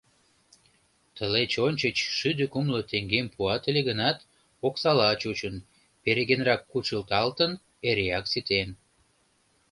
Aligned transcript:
Тылеч 1.15 1.51
ончыч 1.67 1.97
шӱдӧ 2.17 2.45
кумло 2.53 2.81
теҥгем 2.89 3.27
пуат 3.33 3.63
ыле 3.69 3.81
гынат, 3.89 4.17
оксала 4.67 5.09
чучын, 5.21 5.55
перегенрак 6.03 6.61
кучылталтын, 6.71 7.51
эреак 7.89 8.25
ситен. 8.31 8.69